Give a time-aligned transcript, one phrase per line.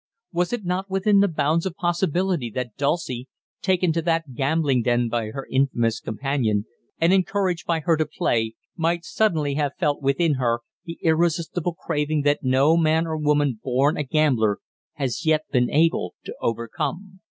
[0.31, 3.27] Was it not within the bounds of possibility that Dulcie,
[3.61, 6.65] taken to that gambling den by her infamous companion,
[6.97, 12.23] and encouraged by her to play, might suddenly have felt within her the irresistible craving
[12.23, 14.57] that no man or woman born a gambler
[14.93, 17.19] has yet been able to overcome?